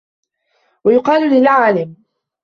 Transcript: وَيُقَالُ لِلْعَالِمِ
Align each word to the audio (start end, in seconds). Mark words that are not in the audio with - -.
وَيُقَالُ 0.83 1.29
لِلْعَالِمِ 1.33 1.95